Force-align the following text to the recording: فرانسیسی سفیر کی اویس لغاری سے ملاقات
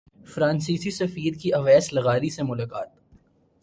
فرانسیسی 0.25 0.91
سفیر 0.91 1.33
کی 1.33 1.53
اویس 1.53 1.93
لغاری 1.93 2.29
سے 2.29 2.43
ملاقات 2.43 2.89